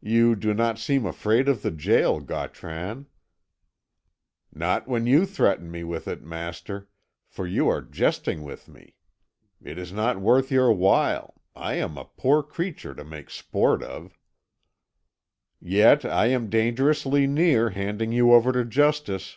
"You 0.00 0.34
do 0.34 0.54
not 0.54 0.78
seem 0.78 1.04
afraid 1.04 1.46
of 1.46 1.60
the 1.60 1.70
gaol, 1.70 2.20
Gautran." 2.20 3.06
"Not 4.50 4.88
when 4.88 5.06
you 5.06 5.26
threaten 5.26 5.70
me 5.70 5.84
with 5.84 6.08
it, 6.08 6.22
master, 6.22 6.88
for 7.28 7.46
you 7.46 7.68
are 7.68 7.82
jesting 7.82 8.44
with 8.44 8.66
me. 8.66 8.94
It 9.62 9.76
is 9.76 9.92
not 9.92 10.18
worth 10.18 10.50
your 10.50 10.72
while; 10.72 11.34
I 11.54 11.74
am 11.74 11.98
a 11.98 12.06
poor 12.06 12.42
creature 12.42 12.94
to 12.94 13.04
make 13.04 13.28
sport 13.28 13.82
of." 13.82 14.18
"Yet 15.60 16.02
I 16.06 16.28
am 16.28 16.48
dangerously 16.48 17.26
near 17.26 17.68
handing 17.68 18.10
you 18.10 18.32
over 18.32 18.52
to 18.52 18.64
justice." 18.64 19.36